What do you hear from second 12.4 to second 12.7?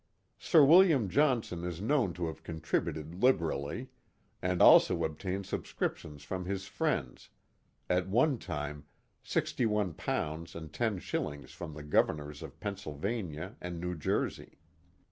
of